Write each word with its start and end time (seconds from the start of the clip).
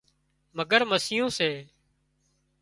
مگرمسيون 0.57 1.29
سي 1.37 1.49